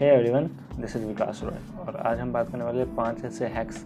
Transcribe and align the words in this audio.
है 0.00 0.08
everyone 0.08 0.44
this 0.80 0.94
is 0.96 1.04
Vikas 1.04 1.40
Roy 1.44 1.56
और 1.80 1.96
आज 2.06 2.18
हम 2.20 2.32
बात 2.32 2.50
करने 2.50 2.64
वाले 2.64 2.84
पाँच 2.96 3.24
ऐसे 3.24 3.46
हैक्स 3.46 3.84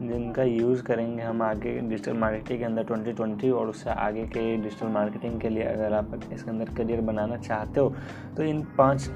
जिनका 0.00 0.42
यूज़ 0.42 0.82
करेंगे 0.82 1.22
हम 1.22 1.42
आगे 1.42 1.72
डिजिटल 1.80 2.12
मार्केटिंग 2.12 2.58
के 2.58 2.64
अंदर 2.64 2.84
2020 2.84 3.52
और 3.52 3.68
उससे 3.68 3.90
आगे 3.90 4.24
के 4.26 4.56
डिजिटल 4.56 4.86
मार्केटिंग 4.86 5.40
के 5.40 5.48
लिए 5.48 5.62
अगर 5.62 5.92
आप 5.92 6.10
इसके 6.32 6.50
अंदर 6.50 6.74
करियर 6.76 7.00
बनाना 7.00 7.36
चाहते 7.36 7.80
हो 7.80 7.94
तो 8.36 8.42
इन 8.42 8.62
पाँच 8.78 9.08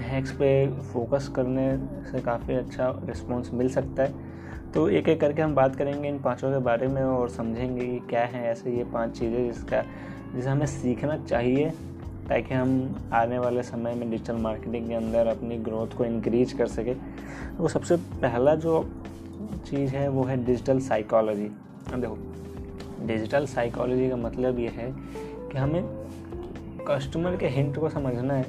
हैक्स 0.00 0.32
पे 0.32 0.50
फोकस 0.92 1.28
करने 1.36 1.66
से 2.10 2.20
काफ़ी 2.20 2.54
अच्छा 2.54 2.90
रिस्पॉन्स 3.04 3.52
मिल 3.52 3.68
सकता 3.68 4.02
है। 4.02 4.26
तो 4.74 4.88
एक 4.88 5.08
एक 5.08 5.20
करके 5.20 5.42
हम 5.42 5.54
बात 5.54 5.76
करेंगे 5.76 6.08
इन 6.08 6.18
पाँचों 6.18 6.52
के 6.52 6.58
बारे 6.64 6.88
में 6.88 7.02
और 7.02 7.28
समझेंगे 7.30 7.86
कि 7.86 7.98
क्या 8.10 8.24
है 8.24 8.46
ऐसे 8.50 8.76
ये 8.76 8.84
पाँच 8.84 9.18
चीज़ें 9.18 9.52
जिसका, 9.52 9.82
जिसे 10.34 10.48
हमें 10.48 10.66
सीखना 10.66 11.16
चाहिए। 11.16 11.72
ताकि 12.28 12.54
हम 12.54 13.10
आने 13.14 13.38
वाले 13.38 13.62
समय 13.62 13.94
में 13.94 14.10
डिजिटल 14.10 14.36
मार्केटिंग 14.36 14.88
के 14.88 14.94
अंदर 14.94 15.26
अपनी 15.26 15.56
ग्रोथ 15.58 15.96
को 15.96 16.04
इंक्रीज 16.04 16.52
कर 16.52 16.66
सके। 16.68 16.94
तो 17.58 17.68
सबसे 17.68 17.96
पहला 17.96 18.54
जो 18.54 18.82
चीज़ 19.66 19.94
है, 19.94 20.08
वो 20.08 20.24
है 20.24 20.36
डिजिटल 20.44 20.80
साइकोलॉजी 20.80 21.48
देखो 21.90 22.16
डिजिटल 23.06 23.46
साइकोलॉजी 23.46 24.08
का 24.10 24.16
मतलब 24.16 24.58
ये 24.58 24.68
है 24.68 24.90
कि 25.50 25.58
हमें 25.58 25.82
कस्टमर 26.88 27.36
के 27.36 27.48
हिंट 27.48 27.78
को 27.78 27.88
समझना 27.88 28.34
है 28.34 28.46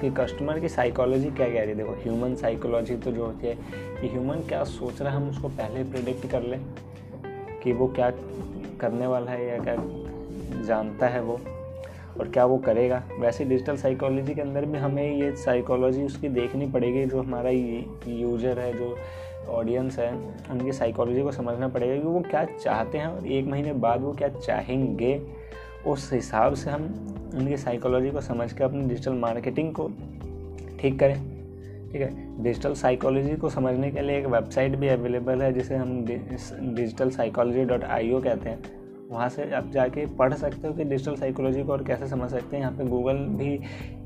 कि 0.00 0.10
कस्टमर 0.10 0.58
की 0.60 0.68
साइकोलॉजी 0.68 1.30
क्या 1.30 1.46
कह 1.46 1.60
रही 1.60 1.68
है। 1.68 1.74
देखो 1.74 1.92
ह्यूमन 2.02 2.34
साइकोलॉजी 2.34 2.96
तो 2.96 3.12
जो 3.12 3.24
होती 3.26 3.46
है 3.46 3.54
कि 4.00 4.08
ह्यूमन 4.08 4.40
क्या 4.48 4.62
सोच 4.64 5.00
रहा 5.02 5.10
है, 5.10 5.16
हम 5.16 5.28
उसको 5.30 5.48
पहले 5.48 5.84
प्रिडिक्ट 5.84 6.26
कर 6.30 6.42
लें 6.42 6.60
कि 7.62 7.72
वो 7.72 7.86
क्या 7.88 8.10
करने 8.80 9.06
वाला 9.06 9.30
है 9.30 9.48
या 9.48 9.58
क्या 9.58 9.76
जानता 10.66 11.08
है 11.08 11.22
वो। 11.22 11.40
और 12.20 12.28
क्या 12.28 12.44
वो 12.44 12.58
करेगा? 12.58 13.02
वैसे 13.20 13.44
डिजिटल 13.44 13.76
साइकोलॉजी 13.76 14.34
के 14.34 14.40
अंदर 14.40 14.64
भी 14.64 14.78
हमें 14.78 15.16
ये 15.16 15.34
साइकोलॉजी 15.36 16.02
उसकी 16.02 16.28
देखनी 16.28 16.66
पड़ेगी, 16.66 17.04
जो 17.06 17.22
हमारा 17.22 17.50
यूज़र 17.50 18.58
है, 18.58 18.72
जो 18.72 18.96
ऑडियंस 19.50 19.98
है, 19.98 20.12
उनकी 20.50 20.72
साइकोलॉजी 20.72 21.22
को 21.22 21.32
समझना 21.32 21.68
पड़ेगा 21.68 21.94
कि 21.94 22.08
वो 22.08 22.20
क्या 22.20 22.44
चाहते 22.44 22.98
हैं 22.98 23.06
और 23.06 23.26
एक 23.26 23.46
महीने 23.46 23.72
बाद 23.72 24.00
वो 24.00 24.12
क्या 24.12 24.28
चाहेंगे। 24.28 25.20
उस 25.86 26.12
हिसाब 26.12 26.54
से 26.54 26.70
हम 26.70 26.82
उनकी 27.34 27.56
साइकोलॉजी 27.56 28.10
को 28.10 28.20
समझ 28.20 28.52
कर 28.52 28.64
अपनी 28.64 28.84
डिजिटल 28.88 29.12
मार्केटिंग 29.12 29.72
को 29.74 29.90
ठीक 30.80 30.98
करें। 30.98 31.14
ठीक 31.92 32.00
है? 32.02 32.42
डिजिटल 32.42 32.74
साइकोलॉजी 32.74 33.34
को 33.36 33.48
समझने 33.50 33.90
के 33.90 34.02
लिए 34.02 34.18
एक 34.18 34.26
वेबसाइट 34.26 34.76
भी 34.76 34.88
अवेलेबल 34.88 35.42
है, 35.42 35.52
जिसे 35.52 35.74
हम 35.74 36.04
digital 36.04 37.10
psychology 37.10 37.64
dot 37.64 37.84
I 37.84 38.12
O 38.12 38.20
कहते 38.20 38.50
हैं। 38.50 38.81
वहाँ 39.12 39.28
से 39.28 39.50
आप 39.54 39.70
जाके 39.70 40.04
पढ़ 40.16 40.34
सकते 40.34 40.68
हो 40.68 40.72
कि 40.74 40.84
डिजिटल 40.84 41.16
साइकोलॉजी 41.16 41.62
को 41.62 41.72
और 41.72 41.82
कैसे 41.84 42.06
समझ 42.08 42.30
सकते 42.30 42.56
हैं। 42.56 42.62
यहाँ 42.62 42.76
पे 42.76 42.84
गूगल 42.84 43.16
भी 43.38 43.58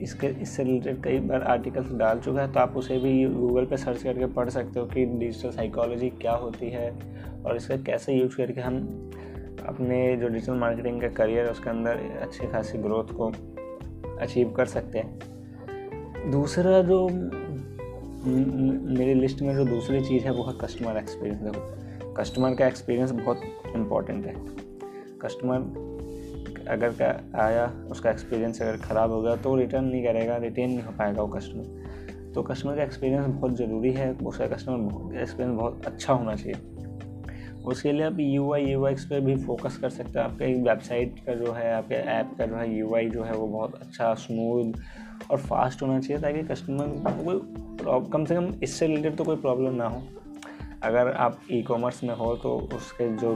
इसके, 0.03 0.27
इससे 0.43 0.65
रिलेटेड 0.65 1.03
कई 1.03 1.19
बार 1.21 1.43
आर्टिकल्स 1.45 1.93
डाल 1.93 2.21
चुका 2.21 2.41
है 2.43 2.53
तो 2.53 2.61
आप 2.61 2.77
उसे 2.77 2.98
भी 2.98 3.25
गूगल 3.27 3.65
पे 3.65 3.77
सर्च 3.77 4.03
करके 4.03 4.27
पढ़ 4.35 4.48
सकते 4.48 4.81
हो 4.81 4.87
कि 4.87 5.05
डिजिटल 5.07 5.51
साइकोलॉजी 5.51 6.11
क्या 6.21 6.33
होती 6.35 6.71
है 6.71 6.91
और 7.45 7.57
इसका 7.57 7.77
कैसे 7.83 8.15
यूज़ 8.15 8.37
करके 8.37 8.61
हम 8.61 8.77
अपने 9.69 10.17
जो 10.17 10.29
डिजिटल 10.29 10.55
मार्केटिंग 10.55 11.01
का 11.01 11.09
करियर 11.15 11.45
है, 11.45 11.51
उसके 11.51 11.70
अंदर 11.70 11.98
अच्छी 12.23 12.47
खासी 12.47 12.79
ग्रोथ 12.79 13.15
को 13.17 13.33
अचीव 14.17 14.51
कर 14.51 14.67
सकते 14.67 14.98
हैं। 14.98 16.31
दूसरा 16.31 16.81
जो 16.83 17.09
मेरी 18.29 19.15
लिस्ट 19.15 19.43
में 19.43 19.55
जो 19.57 19.65
दूसरी 19.65 20.01
चीज़ 20.01 20.25
है, 20.25 20.31
वो 20.31 20.45
है 20.45 20.59
कस्टमर 20.61 20.97
एक्सपीरियंस 20.97 21.41
देखो 21.41 22.13
कस्टमर 22.15 22.55
का 22.55 22.67
एक्सपीरियंस 22.67 23.11
बहुत 23.13 23.41
इंपॉर्टेंट 23.75 24.27
है। 24.27 24.35
कस्टमर 25.27 25.85
अगर 26.69 26.93
का 26.93 27.09
आया, 27.43 27.67
उसका 27.91 28.11
एक्सपीरियंस 28.11 28.63
अगर 28.63 28.77
ख़राब 28.79 29.11
हो 29.13 29.21
गया 29.23 29.37
तो 29.37 29.57
रिटर्न 29.57 29.85
नहीं 29.85 30.05
करेगा 30.05 30.37
रिटेन 30.39 30.71
नहीं 30.71 30.83
हो 30.83 30.93
पाएगा 30.99 31.23
वो 31.23 31.29
कस्टमर 31.29 32.33
तो 32.35 32.43
कस्टमर 32.43 32.77
का 32.77 32.83
एक्सपीरियंस 32.83 33.27
बहुत 33.27 33.57
ज़रूरी 33.57 33.93
है, 33.93 34.13
उसका 34.15 34.47
कस्टमर 34.47 35.21
एक्सपीरियंस 35.21 35.59
बहुत 35.59 35.86
अच्छा 35.86 36.13
होना 36.13 36.35
चाहिए। 36.35 36.55
उसके 37.65 37.92
लिए 37.92 38.03
आप 38.03 38.17
यू 38.20 38.53
आई 38.55 38.65
यू 38.65 38.86
एक्स 38.86 39.05
पर 39.05 39.20
भी 39.20 39.36
फोकस 39.36 39.77
कर 39.77 39.91
सकते 39.91 40.19
हैं। 40.19 40.27
आपके 40.27 40.53
वेबसाइट 40.63 41.19
का 41.27 41.35
जो 41.35 41.53
है, 41.53 41.73
आपके 41.75 41.95
ऐप 41.95 42.35
का 42.39 42.47
जो 42.47 42.57
है 42.57 42.69
यू 42.75 42.95
आई 42.95 43.09
जो 43.11 43.23
है, 43.23 43.33
वो 43.33 43.47
बहुत 43.47 43.75
अच्छा 43.75 44.13
स्मूथ 44.17 45.31
और 45.31 45.39
फास्ट 45.39 45.83
होना 45.83 45.98
चाहिए, 46.01 46.23
ताकि 46.23 46.42
कस्टमर 46.45 46.86
कोई 47.25 48.11
कम 48.13 48.25
से 48.25 48.35
कम 48.35 48.53
इससे 48.63 48.86
रिलेटेड 48.86 49.17
तो 49.17 49.25
कोई 49.25 49.36
प्रॉब्लम 49.36 49.75
ना 49.75 49.89
हो। 49.89 50.03
अगर 50.83 51.13
आप 51.13 51.41
ई 51.53 51.63
कॉमर्स 51.63 52.05
में 52.05 52.15
हो 52.15 52.35
तो 52.36 52.57
उसके 52.75 53.09
जो 53.17 53.35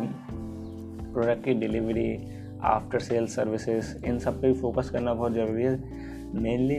प्रोडक्ट 1.12 1.44
की 1.44 1.54
डिलीवरी 1.56 2.16
आफ्टर 2.64 2.98
सेल 3.00 3.26
सर्विसेज़ 3.28 3.96
इन 4.06 4.18
सब 4.18 4.40
पे 4.40 4.48
भी 4.48 4.60
फोकस 4.60 4.90
करना 4.90 5.14
बहुत 5.14 5.32
ज़रूरी 5.32 5.62
है। 5.62 6.08
मेनली 6.34 6.76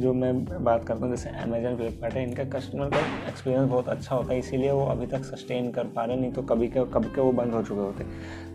जो 0.00 0.12
मैं 0.12 0.64
बात 0.64 0.84
करता 0.84 1.06
हूँ, 1.06 1.10
जैसे 1.10 1.30
अमेजन 1.30 1.76
फ्लिपकार्ट 1.76 2.14
है, 2.14 2.22
इनका 2.22 2.44
कस्टमर 2.50 2.88
का 2.90 2.98
एक्सपीरियंस 3.28 3.68
बहुत 3.70 3.88
अच्छा 3.88 4.14
होता 4.14 4.32
है, 4.32 4.38
इसीलिए 4.38 4.70
वो 4.70 4.84
अभी 4.84 5.06
तक 5.06 5.24
सस्टेन 5.24 5.70
कर 5.72 5.84
पा 5.96 6.04
रहे 6.04 6.16
नहीं 6.16 6.32
तो 6.32 6.42
कभी 6.42 6.68
के, 6.68 6.84
कब 6.84 7.04
के 7.04 7.20
वो 7.20 7.32
बंद 7.32 7.52
हो 7.52 7.62
चुके 7.62 7.80
होते 7.80 8.04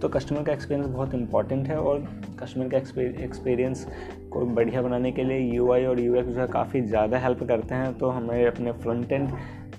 तो 0.01 0.09
कस्टमर 0.09 0.43
का 0.43 0.53
एक्सपीरियंस 0.53 0.89
बहुत 0.89 1.13
इंपॉर्टेंट 1.13 1.67
है 1.67 1.77
और 1.77 1.99
कस्टमर 2.39 2.69
का 2.69 2.77
एक्सपीरियंस 3.23 3.87
को 4.31 4.45
बढ़िया 4.45 4.81
बनाने 4.81 5.11
के 5.11 5.23
लिए 5.23 5.59
UI 5.59 5.85
और 5.87 5.99
यू 5.99 6.21
जो 6.21 6.39
है 6.41 6.47
काफ़ी 6.47 6.81
ज़्यादा 6.81 7.19
हेल्प 7.19 7.43
करते 7.43 7.75
हैं 7.75 7.97
तो 7.97 8.09
हमें 8.09 8.45
अपने 8.45 8.71
फ्रंट 8.71 9.11
एंड 9.11 9.29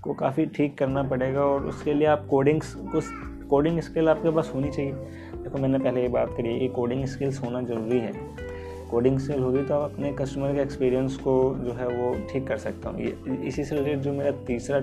को 0.02 0.14
काफ़ी 0.14 0.46
ठीक 0.46 0.78
करना 0.78 1.02
पड़ेगा 1.02 1.40
और 1.40 1.66
उसके 1.66 1.94
लिए 1.94 2.06
आप 2.06 2.26
कोडिंग्स 2.30 2.74
कुछ 2.92 3.04
कोडिंग 3.50 3.80
स्किल 3.80 4.08
आपके 4.08 4.30
पास 4.30 4.50
होनी 4.54 4.70
चाहिए। 4.70 4.92
देखो, 5.34 5.58
मैंने 5.58 5.78
पहले 5.78 6.02
ये 6.02 6.08
बात 6.08 6.34
करी, 6.36 6.54
ये 6.54 6.68
कोडिंग 6.70 7.04
स्किल्स 7.06 7.42
होना 7.42 7.62
ज़रूरी 7.62 7.98
है। 7.98 8.12
कोडिंग 8.90 9.18
स्किल 9.18 9.40
होगी 9.42 9.62
तो 9.62 9.74
आप 9.74 9.90
अपने 9.92 10.12
कस्टमर 10.12 10.54
के 10.54 10.60
एक्सपीरियंस 10.62 11.16
को 11.18 11.34
जो 11.56 11.72
है 11.72 11.86
वो 11.88 12.14
ठीक 12.32 12.46
कर 12.48 12.56
सकता 12.58 12.90
हूँ। 12.90 13.00
इसी 13.00 13.64
से 13.64 13.74
रिलेटेड 13.74 14.00
जो 14.00 14.12
मेरा 14.12 14.30
तीसरा 14.46 14.80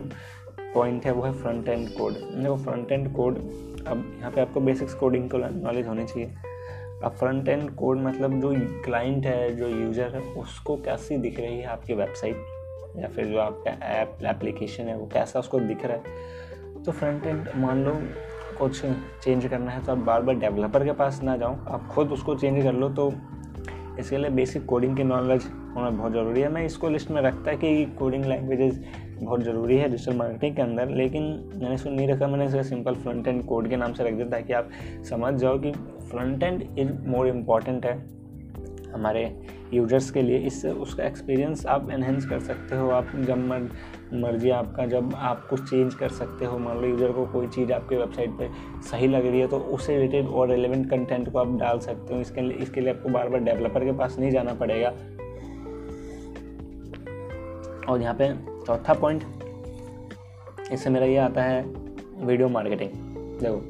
पॉइंट 0.73 1.05
है, 1.05 1.11
वो 1.11 1.23
है 1.23 1.31
फ्रंट 1.33 1.67
एंड 1.67 1.87
कोड 1.89 2.13
देखो 2.13 2.55
फ्रंट 2.55 2.91
एंड 2.91 3.11
कोड 3.15 3.37
अब 3.81 4.03
यहाँ 4.19 4.31
पे 4.31 4.41
आपको 4.41 4.61
बेसिक्स 4.61 4.93
कोडिंग 4.93 5.29
को 5.29 5.37
नॉलेज 5.37 5.87
होनी 5.87 6.05
चाहिए। 6.05 6.31
अब 7.03 7.11
फ्रंट 7.11 7.47
एंड 7.49 7.69
कोड 7.75 7.99
मतलब 7.99 8.39
जो 8.41 8.53
क्लाइंट 8.85 9.25
है, 9.25 9.55
जो 9.55 9.67
यूज़र 9.67 10.15
है, 10.15 10.21
उसको 10.33 10.75
कैसी 10.77 11.17
दिख 11.17 11.39
रही 11.39 11.59
है 11.59 11.65
आपकी 11.67 11.93
वेबसाइट 11.93 12.97
या 12.97 13.07
फिर 13.07 13.25
जो 13.25 13.37
आपका 13.39 13.71
ऐप 13.87 14.17
एप्लीकेशन 14.25 14.83
है, 14.83 14.97
वो 14.97 15.05
कैसा 15.13 15.39
उसको 15.39 15.59
दिख 15.59 15.85
रहा 15.85 15.97
है? 15.97 16.83
तो 16.83 16.91
फ्रंट 16.91 17.25
एंड 17.25 17.47
मान 17.57 17.83
लो 17.85 17.93
कुछ 18.61 18.81
चेंज 19.23 19.45
करना 19.45 19.71
है 19.71 19.83
तो 19.85 19.91
आप 19.91 19.97
बार 19.99 20.21
बार 20.21 20.35
डेवलपर 20.37 20.83
के 20.85 20.91
पास 20.93 21.21
ना 21.23 21.37
जाओ। 21.37 21.55
आप 21.67 21.87
खुद 21.91 22.11
उसको 22.11 22.35
चेंज 22.35 22.63
कर 22.63 22.73
लो 22.73 22.89
तो 22.91 23.11
इसके 23.99 24.17
लिए 24.17 24.29
बेसिक 24.31 24.65
कोडिंग 24.65 24.95
की 24.97 25.03
नॉलेज 25.03 25.45
होना 25.75 25.89
बहुत 25.89 26.11
ज़रूरी 26.13 26.41
है। 26.41 26.49
मैं 26.49 26.65
इसको 26.65 26.89
लिस्ट 26.89 27.11
में 27.11 27.21
रखता 27.21 27.51
है 27.51 27.57
कि 27.57 27.85
कोडिंग 27.99 28.25
लैंग्वेजेस 28.25 28.79
बहुत 29.21 29.43
ज़रूरी 29.43 29.77
है 29.77 29.89
डिजिटल 29.89 30.15
मार्केटिंग 30.17 30.55
के 30.55 30.61
अंदर, 30.61 30.89
लेकिन 30.89 31.23
मैंने 31.53 31.73
इसको 31.75 31.89
नहीं 31.89 32.07
रखा, 32.07 32.27
मैंने 32.27 32.45
इसे 32.45 32.63
सिंपल 32.63 32.95
फ्रंट 32.95 33.27
एंड 33.27 33.43
कोड 33.45 33.69
के 33.69 33.75
नाम 33.75 33.93
से 33.93 34.03
रख 34.03 34.13
दिया, 34.13 34.27
ताकि 34.29 34.53
आप 34.53 34.69
समझ 35.09 35.33
जाओ 35.33 35.59
कि 35.59 35.71
front 36.11 36.43
end 36.43 36.63
is 36.79 36.91
more 37.07 37.27
important 37.27 37.85
है। 37.85 38.20
हमारे 38.93 39.23
यूज़र्स 39.73 40.09
के 40.11 40.21
लिए, 40.21 40.37
इससे 40.37 40.71
उसका 40.71 41.03
एक्सपीरियंस 41.03 41.65
आप 41.65 41.89
एनहेंस 41.91 42.25
कर 42.25 42.39
सकते 42.39 42.75
हो। 42.75 42.89
आप 42.91 43.11
जब 43.17 43.37
मर, 43.47 43.69
मर्ज़ी 44.13 44.49
आपका, 44.51 44.85
जब 44.85 45.13
आप 45.15 45.45
कुछ 45.49 45.69
चेंज 45.69 45.93
कर 45.95 46.09
सकते 46.11 46.45
हो, 46.45 46.57
मान 46.59 46.77
लो 46.77 46.87
यूज़र 46.87 47.11
को 47.11 47.25
कोई 47.33 47.47
चीज़ 47.47 47.71
आपके 47.73 47.97
वेबसाइट 47.97 48.37
पे 48.39 48.49
सही 48.89 49.07
लग 49.07 49.25
रही 49.25 49.39
है 49.39 49.47
तो 49.47 49.57
उससे 49.57 49.95
रिलेटेड 49.95 50.27
और 50.27 50.47
रेलिवेंट 50.49 50.89
कंटेंट 50.89 51.31
को 51.31 51.39
आप 51.39 51.57
डाल 51.59 51.79
सकते 51.79 52.13
हो। 52.13 52.19
इसके 52.21 52.41
लिए 52.41 52.57
इसके 52.57 52.81
लिए 52.81 52.93
आपको 52.93 53.09
बार 53.09 53.29
बार 53.29 53.41
डेवलपर 53.41 53.85
के 53.85 53.91
पास 53.97 54.17
नहीं 54.19 54.31
जाना 54.31 54.53
पड़ेगा। 54.53 54.89
और 57.89 58.01
यहाँ 58.01 58.15
पे 58.15 58.33
चौथा 58.65 58.93
पॉइंट 58.93 59.23
इससे 60.71 60.89
मेरा 60.89 61.05
ये 61.05 61.17
आता 61.19 61.43
है 61.43 61.63
वीडियो 62.17 62.49
मार्केटिंग 62.49 62.89
देखो, 63.39 63.61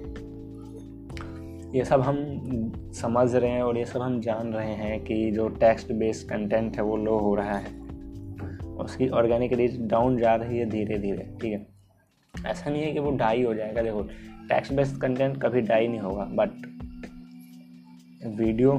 ये 1.74 1.84
सब 1.86 2.02
हम 2.02 2.16
समझ 2.94 3.36
रहे 3.36 3.50
हैं 3.52 3.62
और 3.64 3.78
ये 3.78 3.86
सब 3.86 4.02
हम 4.02 4.20
जान 4.22 4.52
रहे 4.54 4.74
हैं 4.76 5.00
कि 5.04 5.32
जो 5.32 5.48
टेक्स्ट 5.60 5.92
बेस्ड 5.94 6.28
कंटेंट 6.30 6.76
है 6.78 6.84
वो 6.84 6.96
लो 6.98 7.18
हो 7.20 7.34
रहा 7.36 7.58
है। 7.58 7.80
उसकी 8.78 9.08
ऑर्गेनिक 9.10 9.54
रीच 9.54 9.78
डाउन 9.82 10.18
जा 10.18 10.36
रही 10.36 10.58
है 10.58 10.66
धीरे 10.70 10.98
धीरे, 10.98 11.24
ठीक 11.42 11.54
है? 11.54 11.66
ऐसा 12.34 12.70
नहीं 12.70 12.84
है 12.84 12.92
कि 12.92 13.00
वो 13.00 13.12
डाई 13.12 13.44
हो 13.44 13.54
जाएगा। 13.54 13.82
देखो 13.82 14.02
टेक्स्ट 14.50 14.74
बेस्ड 14.74 15.00
कंटेंट 15.02 15.42
कभी 15.42 15.62
डाई 15.62 15.88
नहीं 15.88 16.00
होगा 16.00 16.26
बट 16.34 16.66
वीडियो 18.40 18.74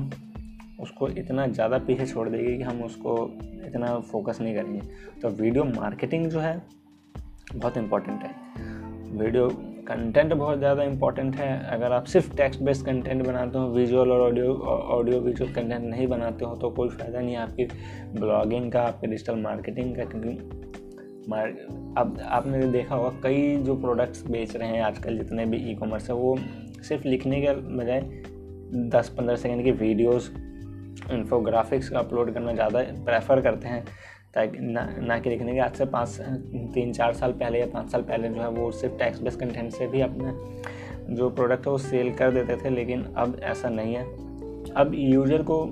उसको 0.81 1.09
इतना 1.09 1.47
ज़्यादा 1.47 1.79
पीछे 1.79 2.07
छोड़ 2.07 2.29
देगी 2.29 2.57
कि 2.57 2.63
हम 2.63 2.83
उसको 2.83 3.17
इतना 3.67 3.99
फोकस 4.03 4.41
नहीं 4.41 4.55
करेंगे। 4.55 4.81
तो 5.23 5.29
वीडियो 5.33 5.65
मार्केटिंग 5.65 6.27
जो 6.27 6.41
है, 6.41 6.63
बहुत 7.55 7.77
इम्पोर्टेंट 7.77 8.23
है। 8.23 8.35
वीडियो 9.19 9.49
कंटेंट 9.93 10.33
बहुत 10.33 10.59
ज़्यादा 10.59 10.83
इंपॉर्टेंट 10.83 11.35
है। 11.37 11.49
अगर 11.71 11.93
आप 11.93 12.05
सिर्फ़ 12.07 12.35
टेक्स्ट 12.37 12.63
बेस्ड 12.63 12.85
कंटेंट 12.87 13.27
बनाते 13.27 13.59
हो 13.59 13.67
विजुअल 13.71 14.11
और 14.11 14.21
ऑडियो 14.21 14.55
ऑडियो 14.95 15.19
विजुअल 15.21 15.53
कंटेंट 15.53 15.85
नहीं 15.85 16.07
बनाते 16.07 16.45
हो 16.45 16.55
तो 16.57 16.71
कोई 16.71 16.89
फ़ायदा 16.89 17.21
नहीं 17.21 17.35
है 17.35 17.41
आपकी 17.41 17.65
ब्लॉगिंग 18.15 18.71
का, 18.73 18.83
आपके 18.83 19.07
डिजिटल 19.07 19.37
मार्केटिंग 19.41 19.95
का, 19.97 20.05
क्योंकि 20.05 20.61
मार, 21.29 21.49
अब 21.99 22.19
आपने 22.23 22.67
देखा 22.69 22.95
होगा, 22.95 23.11
कई 23.23 23.57
जो 23.57 23.77
प्रोडक्ट्स 23.77 24.27
बेच 24.27 24.57
रहे 24.57 24.69
हैं 24.69 24.83
आजकल 24.83 25.19
जितने 25.19 25.47
भी 25.47 25.57
ई 25.71 25.75
कॉमर्स 25.75 26.09
है, 26.11 26.15
वो 26.17 26.37
सिर्फ़ 26.83 27.07
लिखने 27.09 27.41
के 27.41 27.53
बजाय 27.77 28.01
दस 28.91 29.15
पंद्रह 29.19 29.37
सेकेंड 29.37 29.65
की 29.65 29.73
वीडियोस 29.73 30.33
इन्फोग्राफिक्स 31.11 31.93
अपलोड 31.95 32.33
करना 32.35 32.53
ज़्यादा 32.53 32.81
प्रेफर 33.05 33.41
करते 33.41 33.69
हैं। 33.69 33.85
ताकि 34.35 34.59
ना 34.59 34.87
ना 34.99 35.19
कि 35.19 35.31
देखने 35.31 35.53
के 35.55 35.59
आज 35.61 35.75
से 35.77 35.85
पाँच, 35.87 36.19
तीन, 36.75 36.93
चार 36.93 37.13
साल 37.15 37.33
पहले 37.33 37.61
या 37.61 37.67
पाँच 37.67 37.91
साल 37.93 38.03
पहले 38.03 38.29
जो 38.29 38.41
है 38.43 38.49
वो 38.51 38.71
सिर्फ़ 38.73 38.97
टैक्स 38.99 39.21
बेस 39.23 39.37
कंटेंट 39.37 39.73
से 39.73 39.87
भी 39.87 40.01
अपने 40.01 40.33
जो 41.15 41.29
प्रोडक्ट 41.31 41.67
है 41.67 41.73
वो 41.73 41.79
सेल 41.79 42.13
कर 42.15 42.31
देते 42.31 42.57
थे, 42.57 42.71
लेकिन 42.71 43.03
अब 43.17 43.37
ऐसा 43.43 43.69
नहीं 43.69 43.95
है। 43.95 44.05
अब 44.75 44.93
यूज़र 44.95 45.43
को 45.51 45.65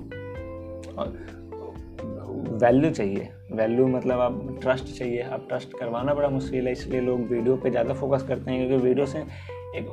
वैल्यू 2.57 2.89
चाहिए। 2.91 3.29
वैल्यू 3.51 3.87
मतलब 3.87 4.19
आप 4.19 4.57
ट्रस्ट 4.61 4.93
चाहिए। 4.97 5.21
अब 5.21 5.45
ट्रस्ट 5.49 5.77
करवाना 5.79 6.13
बड़ा 6.13 6.29
मुश्किल 6.29 6.67
है, 6.67 6.71
इसलिए 6.71 7.01
लोग 7.01 7.21
वीडियो 7.29 7.55
पे 7.55 7.69
ज़्यादा 7.69 7.93
फोकस 7.93 8.23
करते 8.23 8.51
हैं, 8.51 8.67
क्योंकि 8.67 8.85
वीडियो 8.85 9.05
से 9.05 9.19
एक 9.19 9.87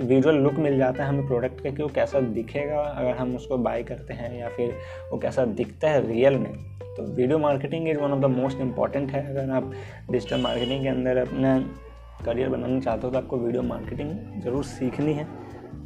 विजुअल 0.00 0.36
लुक 0.36 0.54
मिल 0.54 0.76
जाता 0.78 1.04
है 1.04 1.08
हमें 1.08 1.26
प्रोडक्ट 1.26 1.60
का 1.60 1.70
कि 1.70 1.82
वो 1.82 1.88
कैसा 1.88 2.20
दिखेगा, 2.20 2.80
अगर 2.80 3.16
हम 3.16 3.34
उसको 3.36 3.56
बाय 3.58 3.82
करते 3.82 4.14
हैं 4.14 4.38
या 4.38 4.48
फिर 4.48 4.74
वो 5.12 5.18
कैसा 5.18 5.44
दिखता 5.44 5.90
है 5.90 6.06
रियल 6.06 6.36
में। 6.38 6.52
तो 6.96 7.02
video 7.04 7.38
marketing 7.38 7.88
is 7.88 7.98
one 7.98 8.12
of 8.12 8.20
the 8.20 8.30
most 8.30 8.60
important 8.60 9.10
है। 9.10 9.26
अगर 9.30 9.50
आप 9.50 9.72
डिजिटल 10.10 10.40
मार्केटिंग 10.40 10.82
के 10.82 10.88
अंदर 10.88 11.16
अपना 11.16 11.58
करियर 12.24 12.48
बनाना 12.48 12.80
चाहते 12.80 13.06
हो 13.06 13.12
तो 13.12 13.18
आपको 13.18 13.36
वीडियो 13.38 13.62
मार्केटिंग 13.62 14.42
ज़रूर 14.42 14.64
सीखनी 14.64 15.12
है। 15.12 15.26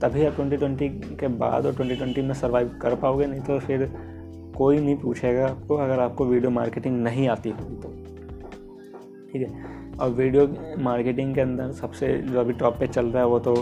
तभी 0.01 0.25
आप 0.27 0.35
2020 0.35 1.17
के 1.21 1.29
बाद 1.39 1.67
और 1.67 1.73
2020 1.75 2.23
में 2.23 2.35
सर्वाइव 2.35 2.79
कर 2.83 2.95
पाओगे, 2.95 3.27
नहीं 3.27 3.41
तो 3.41 3.59
फिर 3.59 3.91
कोई 4.57 4.79
नहीं 4.79 4.97
पूछेगा 4.97 5.47
आपको 5.47 5.77
अगर 5.77 6.01
आपको 6.01 6.25
वीडियो 6.27 6.51
मार्केटिंग 6.51 7.03
नहीं 7.03 7.29
आती 7.29 7.51
होगी 7.51 7.77
तो। 7.77 7.89
ठीक 9.33 9.43
है? 9.43 9.69
और 10.01 10.11
वीडियो 10.11 10.49
मार्केटिंग 10.81 11.35
के 11.35 11.41
अंदर 11.41 11.73
सबसे 11.73 12.17
जो 12.23 12.41
अभी 12.41 12.53
टॉप 12.53 12.79
पे 12.79 12.87
चल 12.87 13.07
रहा 13.07 13.23
है 13.23 13.29
वो 13.29 13.39
तो 13.39 13.55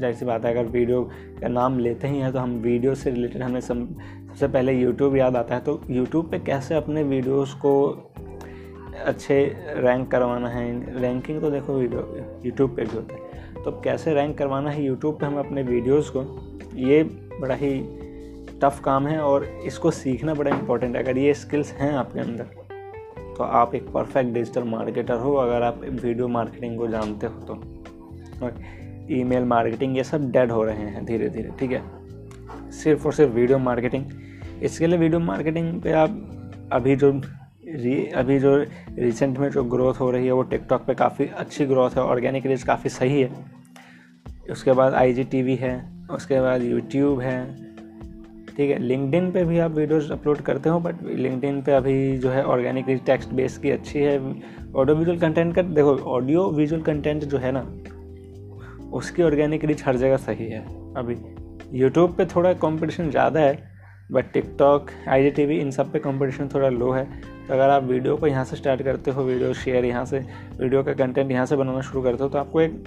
जैसी 0.00 0.24
बात 0.24 0.44
है, 0.44 0.50
अगर 0.50 0.70
वीडियो 0.70 1.02
का 1.40 1.48
नाम 1.48 1.78
लेते 1.78 2.08
ही 2.08 2.18
हैं 2.18 2.32
तो 2.32 2.38
हम 2.38 2.54
वीडियो 2.62 2.94
से 2.94 3.10
रिलेटेड 3.10 3.42
हमें 3.42 3.60
सबसे 3.60 4.48
पहले 4.48 4.72
यूट्यूब 4.72 5.16
याद 5.16 5.36
आता 5.36 5.54
है 5.54 5.60
तो 5.60 5.80
यूट्यूब 5.90 6.30
पे 6.30 6.38
कैसे 6.40 6.74
अपने 6.74 7.02
वीडियोस 7.04 7.54
को 7.56 7.72
अच्छे 8.98 9.40
रैंक 9.76 10.10
करवाना 10.10 10.48
है? 10.48 11.00
रैंकिंग 11.00 11.40
तो 11.40 11.50
देखो 11.50 11.74
वीडियो 11.74 12.00
यूट्यूब 12.44 12.76
पे 12.76 12.84
भी 12.84 12.96
होता 12.96 13.14
है। 13.14 13.62
तो 13.64 13.70
कैसे 13.84 14.14
रैंक 14.14 14.36
करवाना 14.38 14.70
है 14.70 14.84
यूट्यूब 14.84 15.18
पे 15.20 15.26
हम 15.26 15.38
अपने 15.38 15.62
वीडियोस 15.64 16.10
को? 16.16 16.22
ये 16.76 17.02
बड़ा 17.40 17.54
ही 17.54 17.78
टफ 18.62 18.80
काम 18.84 19.06
है 19.06 19.18
और 19.20 19.44
इसको 19.44 19.90
सीखना 19.92 20.34
बड़ा 20.34 20.50
इम्पोर्टेंट 20.50 20.96
है, 20.96 21.02
अगर 21.02 21.18
ये 21.18 21.34
स्किल्स 21.36 21.72
हैं 21.72 21.92
आपके 21.94 22.20
अंदर 22.20 22.56
तो 23.36 23.44
आप 23.44 23.74
एक 23.74 23.88
परफेक्ट 23.92 24.30
डिजिटल 24.30 24.62
मार्केटर 24.64 25.14
हो, 25.14 25.34
अगर 25.34 25.62
आप 25.62 25.80
वीडियो 25.84 26.28
मार्केटिंग 26.28 26.78
को 26.78 26.86
जानते 26.88 27.26
हो 27.26 27.40
तो। 27.42 27.54
और 28.44 28.54
ईमेल 29.10 29.44
मार्केटिंग 29.44 29.96
ये 29.96 30.04
सब 30.04 30.30
डेड 30.30 30.50
हो 30.50 30.62
रहे 30.64 30.76
हैं 30.76 31.04
धीरे 31.04 31.28
धीरे, 31.28 31.50
ठीक 31.60 31.72
है? 31.72 31.82
सिर्फ़ 32.72 33.06
और 33.06 33.12
सिर्फ़ 33.12 33.32
वीडियो 33.32 33.58
मार्केटिंग। 33.58 34.04
इसके 34.62 34.86
लिए 34.86 34.98
वीडियो 34.98 35.20
मार्केटिंग 35.20 35.80
पे 35.82 35.92
आप 35.92 36.68
अभी 36.72 36.96
जो 36.96 37.12
अभी 38.16 38.38
जो 38.38 38.54
रिसेंट 38.98 39.38
में 39.38 39.48
जो 39.50 39.62
ग्रोथ 39.64 39.94
हो 39.94 40.10
रही 40.10 40.26
है, 40.26 40.32
वो 40.32 40.42
टिकटॉक 40.42 40.84
पे 40.86 40.94
काफ़ी 40.94 41.26
अच्छी 41.38 41.64
ग्रोथ 41.66 41.90
है 41.90 42.02
ऑर्गेनिक 42.02 42.46
रीच 42.46 42.62
काफ़ी 42.62 42.90
सही 42.90 43.20
है। 43.20 43.30
उसके 44.50 44.72
बाद 44.72 44.94
आई 44.94 45.12
है, 45.60 45.72
उसके 46.10 46.40
बाद 46.40 46.62
यूट्यूब 46.62 47.20
है, 47.20 47.54
ठीक 48.56 48.70
है? 48.70 48.78
लिंकडिन 48.78 49.30
पे 49.32 49.44
भी 49.44 49.58
आप 49.58 49.70
वीडियोस 49.70 50.10
अपलोड 50.12 50.40
करते 50.40 50.68
हो 50.68 50.78
बट 50.80 51.02
लिंकडिन 51.04 51.60
पे 51.62 51.72
अभी 51.72 52.16
जो 52.18 52.30
है 52.30 52.44
ऑर्गेनिक 52.44 52.88
रीच 52.88 53.04
टेक्स्ट 53.06 53.32
बेस 53.32 53.58
की 53.58 53.70
अच्छी 53.70 53.98
है। 53.98 54.18
ऑडियो 54.76 54.96
विजुअल 54.96 55.18
कंटेंट 55.18 55.54
का, 55.54 55.62
देखो 55.62 55.96
ऑडियो 55.96 56.48
विजुअल 56.50 56.82
कंटेंट 56.82 57.24
जो 57.24 57.38
है 57.38 57.52
ना 57.52 57.66
उसकी 58.92 59.22
ऑर्गेनिक 59.22 59.64
रीच 59.64 59.82
हर 59.86 59.96
जगह 59.96 60.16
सही 60.18 60.48
है। 60.48 60.64
अभी 60.96 61.16
यूट्यूब 61.72 62.14
पे 62.16 62.24
थोड़ा 62.26 62.52
कंपटीशन 62.56 63.10
ज़्यादा 63.10 63.40
है 63.40 63.56
बट 64.12 64.32
टिकटॉक 64.32 64.90
आई 65.08 65.30
टी 65.30 65.42
इन 65.58 65.70
सब 65.70 65.92
पे 65.92 65.98
कंपटीशन 65.98 66.48
थोड़ा 66.54 66.68
लो 66.68 66.90
है। 66.92 67.04
तो 67.46 67.54
अगर 67.54 67.70
आप 67.70 67.82
वीडियो 67.84 68.16
को 68.16 68.26
यहाँ 68.26 68.44
से 68.44 68.56
स्टार्ट 68.56 68.82
करते 68.82 69.10
हो 69.10 69.22
वीडियो 69.24 69.52
शेयर 69.54 69.84
यहाँ 69.84 70.04
से 70.04 70.18
वीडियो 70.58 70.82
का 70.82 70.92
कंटेंट 70.94 71.30
यहाँ 71.30 71.46
से 71.46 71.56
बनाना 71.56 71.80
शुरू 71.82 72.02
करते 72.02 72.22
हो 72.22 72.28
तो 72.28 72.38
आपको 72.38 72.60
एक 72.60 72.84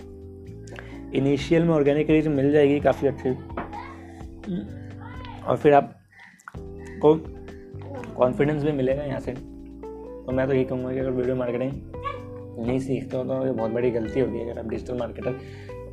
इनिशियल 1.15 1.63
में 1.63 1.73
ऑर्गेनिक 1.73 2.09
रीच 2.09 2.27
मिल 2.29 2.51
जाएगी 2.51 2.79
काफ़ी 2.79 3.07
अच्छी। 3.07 3.29
और 5.41 5.57
फिर 5.57 5.73
आप 5.73 5.95
को 7.01 7.15
कॉन्फिडेंस 8.15 8.63
भी 8.63 8.71
मिलेगा 8.71 9.03
यहाँ 9.03 9.19
से। 9.19 9.31
तो 9.31 10.31
मैं 10.31 10.47
तो 10.47 10.53
यही 10.53 10.63
कहूँगा 10.65 10.93
कि 10.93 10.99
अगर 10.99 11.11
वीडियो 11.11 11.35
मार्केटिंग 11.35 11.71
नहीं 12.57 12.79
सीखते 12.79 13.17
हो 13.17 13.23
तो 13.23 13.45
ये 13.45 13.51
बहुत 13.51 13.71
बड़ी 13.71 13.91
गलती 13.91 14.19
होगी 14.19 14.39
अगर 14.41 14.59
आप 14.59 14.69
डिजिटल 14.69 14.97
मार्केटर 14.97 15.39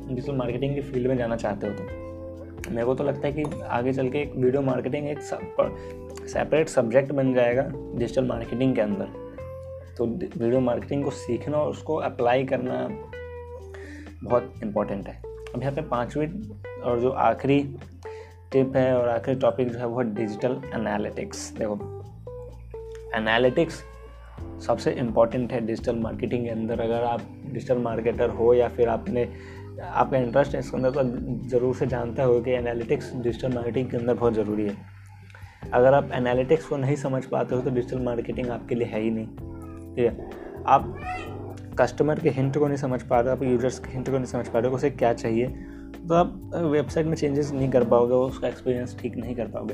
डिजिटल 0.09 0.35
मार्केटिंग 0.35 0.75
की 0.75 0.81
फ़ील्ड 0.81 1.07
में 1.07 1.17
जाना 1.17 1.35
चाहते 1.35 1.67
हो 1.67 1.73
तो 1.73 2.71
मेरे 2.71 2.85
को 2.85 2.93
तो 2.95 3.03
लगता 3.03 3.27
है 3.27 3.33
कि 3.33 3.43
आगे 3.69 3.93
चल 3.93 4.09
के 4.09 4.17
एक 4.19 4.35
वीडियो 4.35 4.61
मार्केटिंग 4.61 5.07
एक 5.09 5.21
सेपरेट 5.21 6.67
सब्जेक्ट 6.69 7.11
बन 7.11 7.33
जाएगा 7.33 7.61
डिजिटल 7.95 8.25
मार्केटिंग 8.27 8.75
के 8.75 8.81
अंदर। 8.81 9.05
तो 9.97 10.05
वीडियो 10.05 10.59
मार्केटिंग 10.61 11.03
को 11.03 11.11
सीखना 11.11 11.57
और 11.57 11.69
उसको 11.69 11.95
अप्लाई 11.97 12.43
करना 12.45 12.87
बहुत 14.23 14.53
इम्पोर्टेंट 14.63 15.07
है। 15.07 15.21
अब 15.55 15.61
यहाँ 15.61 15.73
पे 15.75 15.81
पाँचवीं 15.89 16.27
और 16.81 16.99
जो 16.99 17.09
आखिरी 17.09 17.61
टिप 18.51 18.75
है 18.75 18.93
और 18.97 19.07
आखिरी 19.09 19.39
टॉपिक 19.39 19.69
जो 19.71 19.79
है 19.79 19.87
वो 19.87 20.01
डिजिटल 20.01 20.61
एनालिटिक्स 20.75 21.51
देखो 21.57 21.77
एनालिटिक्स 23.17 23.83
सबसे 24.65 24.91
इंपॉर्टेंट 24.91 25.51
है 25.53 25.59
डिजिटल 25.65 25.95
मार्केटिंग 25.95 26.43
के 26.45 26.49
अंदर। 26.49 26.81
अगर 26.81 27.03
आप 27.03 27.21
डिजिटल 27.45 27.77
मार्केटर 27.79 28.29
हो 28.29 28.53
या 28.53 28.67
फिर 28.67 28.89
आपने 28.89 29.27
आपका 29.81 30.17
इंटरेस्ट 30.17 30.53
है, 30.53 30.59
इसके 30.59 30.77
अंदर 30.77 30.91
तो 30.91 31.03
ज़रूर 31.49 31.75
से 31.75 31.87
जानता 31.87 32.23
हो 32.23 32.39
कि 32.41 32.51
एनालिटिक्स 32.51 33.13
डिजिटल 33.15 33.53
मार्केटिंग 33.53 33.89
के 33.89 33.97
अंदर 33.97 34.13
बहुत 34.13 34.33
ज़रूरी 34.33 34.67
है। 34.67 34.75
अगर 35.73 35.93
आप 35.93 36.11
एनालिटिक्स 36.13 36.65
को 36.65 36.77
नहीं 36.77 36.95
समझ 36.95 37.25
पाते 37.25 37.55
हो 37.55 37.61
तो 37.61 37.69
डिजिटल 37.69 37.99
मार्केटिंग 37.99 38.49
आपके 38.49 38.75
लिए 38.75 38.87
है 38.87 39.01
ही 39.01 39.09
नहीं। 39.11 39.27
ठीक 39.95 40.05
है? 40.05 40.29
आप 40.67 40.95
कस्टमर 41.79 42.19
के 42.19 42.29
हिंट 42.29 42.57
को 42.57 42.67
नहीं 42.67 42.77
समझ 42.77 43.01
पा 43.01 43.19
रहे 43.19 43.31
आप 43.31 43.43
यूज़र्स 43.43 43.79
के 43.79 43.91
हिंट 43.91 44.09
को 44.09 44.15
नहीं 44.15 44.25
समझ 44.25 44.47
पा 44.47 44.59
रहे 44.59 44.71
उसे 44.71 44.89
क्या 44.89 45.13
चाहिए? 45.13 45.47
तो 46.07 46.15
आप 46.15 46.51
वेबसाइट 46.55 47.07
में 47.07 47.15
चेंजेस 47.15 47.51
नहीं 47.51 47.69
कर 47.71 47.83
पाओगे 47.83 48.13
उसका 48.13 48.47
एक्सपीरियंस 48.47 48.97
ठीक 49.01 49.15
नहीं 49.17 49.35
कर 49.35 49.47
पाओगे। 49.47 49.73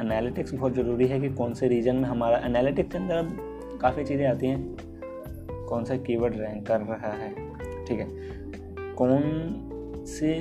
एनालिटिक्स 0.00 0.54
बहुत 0.54 0.74
ज़रूरी 0.74 1.06
है 1.06 1.20
कि 1.20 1.28
कौन 1.28 1.54
से 1.54 1.68
रीजन 1.68 1.96
में 1.96 2.08
हमारा 2.08 2.38
एनालिटिक्स 2.46 2.92
के 2.92 2.98
अंदर 2.98 3.16
अब 3.16 3.78
काफ़ी 3.82 4.04
चीज़ें 4.04 4.26
आती 4.26 4.46
हैं। 4.46 4.76
कौन 5.68 5.84
सा 5.84 5.96
कीवर्ड 5.96 6.36
रैंक 6.36 6.66
कर 6.66 6.80
रहा 6.80 7.12
है? 7.12 7.30
ठीक 7.86 7.98
है? 7.98 8.06
कौन 8.98 10.04
से 10.08 10.38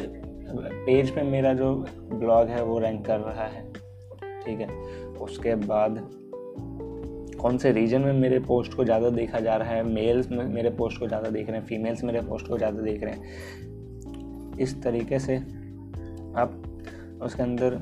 पेज 0.86 1.10
पे 1.12 1.22
मेरा 1.24 1.54
जो 1.54 1.74
ब्लॉग 2.14 2.48
है, 2.48 2.64
वो 2.64 2.80
रैंक 2.80 3.06
कर 3.06 3.20
रहा 3.20 3.46
है? 3.46 3.64
ठीक 4.46 4.60
है? 4.60 4.68
उसके 5.22 5.56
बाद 5.56 6.00
कौन 7.40 7.58
से 7.58 7.72
रीजन 7.72 8.02
में 8.02 8.14
मेरे 8.14 8.40
पोस्ट 8.40 8.74
को 8.74 8.84
ज़्यादा 8.86 9.10
देखा 9.10 9.40
जा 9.40 9.56
रहा 9.56 9.70
है? 9.70 9.84
मेल्स 9.84 10.32
में 10.32 10.46
मेरे 10.46 10.70
पोस्ट 10.70 11.00
को 11.00 11.08
ज़्यादा 11.08 11.30
देख 11.30 11.50
रहे 11.50 11.60
हैं 11.60 11.66
फीमेल्स 11.66 12.04
मेरे 12.04 12.22
पोस्ट 12.22 12.48
को 12.48 12.58
ज़्यादा 12.58 12.82
देख 12.82 13.04
रहे 13.04 13.14
हैं। 13.14 14.58
इस 14.60 14.82
तरीके 14.84 15.20
से 15.20 15.36
आप 15.36 16.62
उसके 17.24 17.44
अंदर 17.44 17.80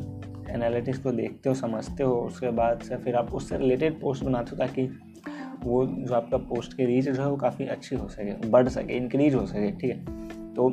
एनालिटिक्स 0.49 0.99
को 0.99 1.11
देखते 1.11 1.49
हो, 1.49 1.55
समझते 1.55 2.03
हो, 2.03 2.15
उसके 2.15 2.49
बाद 2.51 2.81
से 2.81 2.97
फिर 2.97 3.15
आप 3.15 3.33
उससे 3.33 3.57
रिलेटेड 3.57 3.99
पोस्ट 4.01 4.23
बनाते 4.23 4.51
हो 4.51 4.57
ताकि 4.57 4.89
वो 5.63 5.85
जो 5.87 6.13
आपका 6.15 6.37
पोस्ट 6.37 6.73
की 6.77 6.85
रीच 6.85 7.09
जो 7.09 7.21
है 7.21 7.29
वो 7.29 7.35
काफ़ी 7.37 7.65
अच्छी 7.65 7.95
हो 7.95 8.07
सके, 8.07 8.49
बढ़ 8.49 8.67
सके 8.67 8.97
इंक्रीज 8.97 9.35
हो 9.35 9.45
सके, 9.45 9.71
ठीक 9.71 9.91
है? 9.91 10.22
तो 10.55 10.69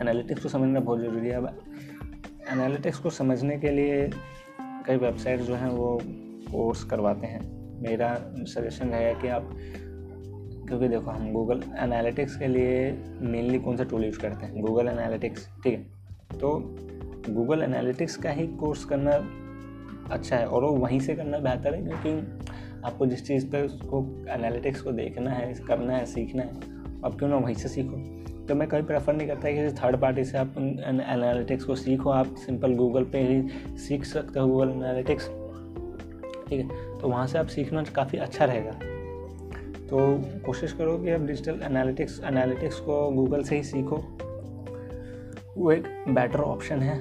एनालिटिक्स 0.00 0.42
को 0.42 0.48
समझना 0.48 0.80
बहुत 0.80 1.00
ज़रूरी 1.00 1.28
है। 1.28 1.34
अब 1.34 1.60
एनालिटिक्स 2.52 2.98
को 2.98 3.10
समझने 3.10 3.58
के 3.58 3.70
लिए 3.70 4.10
कई 4.60 4.96
वेबसाइट 4.96 5.40
जो 5.40 5.54
हैं 5.54 5.68
वो 5.68 6.00
कोर्स 6.52 6.84
करवाते 6.84 7.26
हैं। 7.26 7.40
मेरा 7.82 8.14
सजेशन 8.38 8.88
है 8.88 9.14
कि 9.14 9.28
आप, 9.28 9.50
क्योंकि 10.68 10.88
देखो 10.88 11.10
हम 11.10 11.32
गूगल 11.32 11.62
एनालिटिक्स 11.78 12.36
के 12.36 12.46
लिए 12.46 13.02
मेनली 13.20 13.58
कौन 13.58 13.76
सा 13.76 13.84
टूल 13.84 14.04
यूज़ 14.04 14.18
करते 14.18 14.46
हैं? 14.46 14.60
गूगल 14.60 14.88
एनालिटिक्स 14.88 15.48
ठीक 15.64 15.74
है? 15.74 16.38
तो 16.38 16.76
गूगल 17.28 17.62
एनालिटिक्स 17.62 18.16
का 18.16 18.30
ही 18.30 18.46
कोर्स 18.46 18.84
करना 18.84 19.12
अच्छा 20.14 20.36
है 20.36 20.46
और 20.46 20.64
वो 20.64 20.70
वहीं 20.70 21.00
से 21.00 21.14
करना 21.14 21.38
बेहतर 21.38 21.74
है 21.74 21.82
क्योंकि 21.82 22.42
आपको 22.84 23.06
जिस 23.06 23.26
चीज़ 23.26 23.46
पर 23.46 23.64
उसको 23.64 24.26
एनालिटिक्स 24.28 24.80
को 24.80 24.92
देखना 24.92 25.30
है, 25.30 25.54
करना 25.54 25.96
है, 25.96 26.06
सीखना 26.06 26.42
है, 26.42 26.54
अब 27.04 27.16
क्यों 27.18 27.28
ना 27.28 27.36
वहीं 27.36 27.54
से 27.54 27.68
सीखो? 27.68 28.11
तो 28.48 28.54
मैं 28.54 28.68
कभी 28.68 28.82
प्रेफर 28.82 29.12
नहीं 29.12 29.28
करता 29.28 29.50
कि 29.50 29.72
थर्ड 29.72 29.96
पार्टी 29.96 30.24
से 30.24 30.38
आप 30.38 30.54
एनालिटिक्स 30.58 31.64
को 31.64 31.74
सीखो, 31.74 32.10
आप 32.10 32.34
सिंपल 32.36 32.74
गूगल 32.74 33.04
पे 33.04 33.18
ही 33.18 33.76
सीख 33.78 34.04
सकते 34.04 34.40
हो 34.40 34.46
गूगल 34.46 34.70
एनालिटिक्स 34.70 35.28
ठीक 36.48 36.60
है? 36.60 37.00
तो 37.00 37.08
वहाँ 37.08 37.26
से 37.26 37.38
आप 37.38 37.46
सीखना 37.46 37.82
काफ़ी 37.82 38.18
अच्छा 38.18 38.44
रहेगा। 38.44 38.72
तो 39.90 39.98
कोशिश 40.46 40.72
करो 40.72 40.98
कि 40.98 41.10
आप 41.10 41.20
डिजिटल 41.20 41.60
एनालिटिक्स 41.62 42.20
एनालिटिक्स 42.24 42.80
को 42.80 43.10
गूगल 43.10 43.42
से 43.42 43.56
ही 43.56 43.62
सीखो। 43.62 43.96
वो 45.58 45.72
एक 45.72 46.04
बेटर 46.08 46.38
ऑप्शन 46.38 46.80
है 46.80 47.00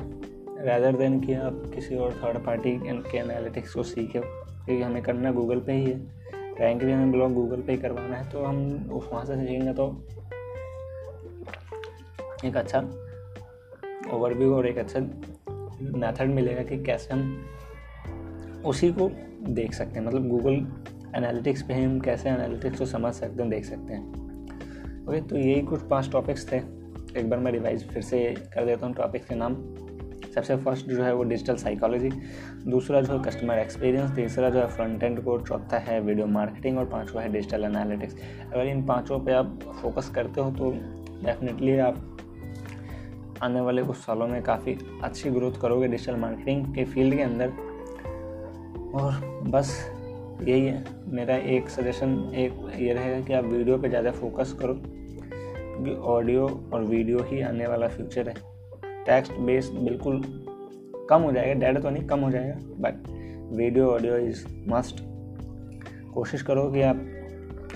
रैदर 0.66 0.96
देन 0.96 1.20
कि 1.20 1.34
आप 1.34 1.72
किसी 1.76 1.96
और 1.96 2.12
थर्ड 2.14 2.38
पार्टी 2.38 2.80
के 2.86 3.18
एनालिटिक्स 3.18 3.74
को 3.74 3.84
सीखे। 3.84 4.20
क्योंकि 4.66 4.84
हमें 4.84 5.04
करना 5.04 5.32
गूगल 5.32 5.60
पे 5.60 5.74
ही 5.74 5.86
है। 5.86 6.22
रैंक 6.60 6.84
भी 6.84 6.92
हमें 6.92 7.12
ब्लॉग 7.12 7.34
गूगल 7.34 7.62
पे 7.62 7.72
ही 7.72 7.78
करवाना 7.78 8.16
है 8.16 8.30
तो 8.32 8.44
हम 8.44 8.58
वहाँ 8.92 9.26
से 9.26 9.36
सीखेंगे 9.36 9.74
तो 9.74 9.88
एक 12.46 12.58
अच्छा 12.58 12.80
ओवरव्यू 14.14 14.54
और 14.56 14.68
एक 14.68 14.78
अच्छा 14.78 15.00
मेथड 15.98 16.30
मिलेगा 16.30 16.64
कि 16.64 16.84
कैसे 16.84 17.14
हम 17.14 17.46
उसी 18.66 18.92
को 18.92 19.10
देख 19.50 19.74
सकते 19.74 20.00
हैं। 20.00 20.06
मतलब 20.08 20.28
गूगल 20.28 20.54
एनालिटिक्स 21.16 21.62
पे 21.62 21.74
हम 21.74 22.00
कैसे 22.00 22.30
एनालिटिक्स 22.30 22.80
को 22.80 22.86
समझ 22.86 23.14
सकते 23.14 23.42
हैं, 23.42 23.50
देख 23.52 23.66
सकते 23.66 23.94
हैं। 23.94 25.06
ओके 25.08 25.22
तो 25.22 25.38
यही 25.38 25.62
कुछ 25.62 25.82
पाँच 25.82 26.12
टॉपिक्स 26.12 26.52
थे। 26.52 26.58
एक 27.20 27.30
बार 27.30 27.40
मैं 27.40 27.52
रिवाइज 27.52 27.88
फिर 27.90 28.04
से 28.04 28.24
कर 28.54 28.66
देता 28.66 28.86
हूँ 28.88 28.96
टॉपिक्स 28.96 29.28
के 29.28 29.36
नाम। 29.36 29.56
सबसे 30.36 30.56
फ़र्स्ट 30.56 30.88
जो 30.88 31.04
है 31.04 31.14
वो 31.14 31.24
डिजिटल 31.24 31.56
साइकोलॉजी 31.56 32.10
दूसरा 32.68 33.02
जो 33.02 33.14
है 33.14 33.24
कस्टमर 33.24 33.60
एक्सपीरियंस 33.60 34.16
तीसरा 34.16 34.50
जो 34.50 34.60
है 34.60 34.68
फ्रंट 34.68 35.04
एंड 35.04 35.24
कोड 35.24 35.48
चौथा 35.48 35.78
है 35.78 36.00
वीडियो 36.02 36.28
मार्केटिंग 36.28 36.78
और 36.78 36.86
पांचवा 36.86 37.22
है 37.22 37.32
डिजिटल 37.32 37.64
एनालिटिक्स 37.64 38.16
अगर 38.54 38.66
इन 38.66 38.86
पाँचों 38.86 39.20
पे 39.20 39.34
आप 39.34 39.60
फोकस 39.82 40.10
करते 40.10 40.42
हो 40.42 40.52
तो 40.52 40.72
डेफिनेटली 41.26 41.78
आप 41.78 42.11
आने 43.42 43.62
वाले 43.62 43.84
कुछ 43.84 43.98
सालों 43.98 44.28
में 44.28 44.42
काफ़ी 44.44 44.78
अच्छी 45.04 45.30
ग्रोथ 45.30 45.60
करोगे 45.62 45.88
डिजिटल 45.88 46.16
मार्केटिंग 46.16 46.66
के 46.76 46.84
फ़ील्ड 46.86 47.16
के 47.16 47.22
अंदर। 47.22 47.48
और 48.96 49.20
बस 49.48 49.70
यही 50.42 50.66
है। 50.66 50.84
मेरा 51.08 51.36
एक 51.56 51.70
सजेशन 51.70 52.14
एक 52.36 52.54
ये 52.80 52.94
रहेगा 52.94 53.20
कि 53.26 53.34
आप 53.34 53.46
वीडियो 53.46 53.78
पे 53.78 53.90
ज़्यादा 53.90 54.12
फोकस 54.12 54.54
करो, 54.62 54.74
क्योंकि 54.74 55.96
ऑडियो 56.10 56.48
और 56.74 56.84
वीडियो 56.84 57.24
ही 57.24 57.42
आने 57.42 57.68
वाला 57.68 57.88
फ्यूचर 57.88 58.30
है। 58.30 58.34
टेक्स्ट 59.06 59.34
बेस्ड 59.40 59.74
बिल्कुल 59.80 60.22
कम 61.10 61.22
हो 61.22 61.32
जाएगा 61.32 61.54
डेड 61.62 61.82
तो 61.82 61.90
नहीं, 61.90 62.08
कम 62.08 62.20
हो 62.20 62.32
जाएगा 62.32 62.56
but 62.80 63.08
video 63.54 63.88
audio 63.88 64.18
is 64.20 64.46
must 64.70 65.02
कोशिश 66.14 66.42
करो 66.42 66.70
कि 66.72 66.82
आप 66.82 66.98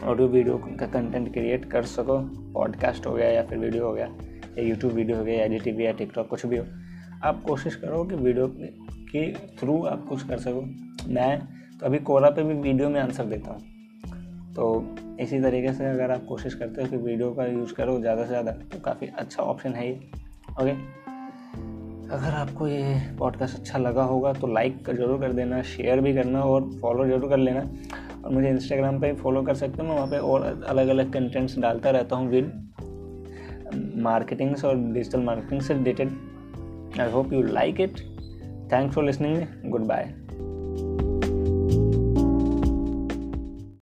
ऑडियो 0.03 0.27
वीडियो 0.27 0.57
का 0.79 0.85
कंटेंट 0.87 1.31
क्रिएट 1.33 1.65
कर 1.71 1.83
सको। 1.87 2.19
पॉडकास्ट 2.53 3.05
हो 3.07 3.13
गया 3.13 3.29
या 3.29 3.43
फिर 3.43 3.57
वीडियो 3.57 3.85
हो 3.87 3.93
गया। 3.93 4.07
या 4.57 4.63
यूट्यूब 4.63 4.93
वीडियो 4.93 5.17
हो 5.17 5.23
गया, 5.23 5.35
या 5.35 5.47
जी 5.49 5.85
या 5.85 5.91
टिकटॉक 5.93 6.27
कुछ 6.29 6.45
भी 6.45 6.57
हो, 6.57 6.65
आप 7.23 7.43
कोशिश 7.43 7.75
करो 7.75 8.03
कि 8.05 8.15
वीडियो 8.17 8.47
के 9.07 9.31
थ्रू 9.57 9.81
आप 9.85 10.05
कुछ 10.07 10.27
कर 10.27 10.39
सको। 10.39 10.61
मैं 11.09 11.39
तो 11.79 11.85
अभी 11.85 11.97
कोरा 12.01 12.29
पे 12.29 12.43
भी 12.43 12.53
वीडियो 12.61 12.89
में 12.89 12.99
आंसर 13.01 13.25
देता 13.25 13.51
हूँ। 13.51 14.53
तो 14.55 14.95
इसी 15.21 15.39
तरीके 15.41 15.73
से 15.73 15.85
अगर 15.85 16.11
आप 16.11 16.25
कोशिश 16.25 16.53
करते 16.55 16.81
हो 16.81 16.87
कि 16.87 16.97
वीडियो 16.97 17.31
का 17.31 17.45
यूज़ 17.45 17.73
करो 17.73 17.99
ज़्यादा 17.99 18.23
से 18.23 18.27
ज़्यादा 18.27 18.51
तो 18.51 18.79
काफ़ी 18.79 19.07
अच्छा 19.15 19.43
ऑप्शन 19.43 19.73
है 19.73 19.87
ये। 19.87 19.95
ओके 20.51 20.71
अगर 22.07 22.33
आपको 22.35 22.67
ये 22.67 22.99
पॉडकास्ट 23.19 23.55
अच्छा 23.55 23.77
लगा 23.79 24.03
होगा 24.03 24.33
तो 24.33 24.47
लाइक 24.47 24.89
ज़रूर 24.89 25.19
कर 25.19 25.33
देना 25.33 25.61
शेयर 25.65 26.01
भी 26.01 26.13
करना 26.13 26.43
और 26.43 26.69
फॉलो 26.81 27.05
ज़रूर 27.05 27.29
कर 27.29 27.37
लेना। 27.37 27.61
और 28.23 28.31
मुझे 28.31 28.49
इंस्टाग्राम 28.49 28.99
पे 29.01 29.11
फॉलो 29.13 29.41
कर 29.43 29.55
सकते 29.55 29.81
हो, 29.81 29.87
मैं 29.87 29.95
वहाँ 29.95 30.07
पे 30.07 30.17
और 30.17 30.63
अलग 30.67 30.87
अलग 30.87 31.11
कंटेंट्स 31.13 31.57
डालता 31.59 31.89
रहता 31.91 32.15
हूँ 32.15 32.29
विद 32.29 32.51
मार्केटिंग 33.95 34.55
और 34.65 34.77
डिजिटल 34.77 35.19
मार्केटिंग 35.19 35.61
से 35.61 35.73
related 35.73 36.09
I 36.99 37.11
hope 37.11 37.33
you 37.33 37.41
like 37.41 37.81
it 37.81 37.99
thanks 38.71 38.95
for 38.95 39.03
listening 39.03 39.71
goodbye 39.81 40.24